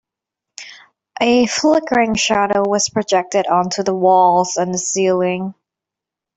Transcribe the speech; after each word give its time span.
A 1.21 1.45
flickering 1.45 2.15
shadow 2.15 2.63
was 2.67 2.89
projected 2.89 3.45
onto 3.45 3.83
the 3.83 3.93
walls 3.93 4.57
and 4.57 4.73
the 4.73 4.79
ceiling. 4.79 5.53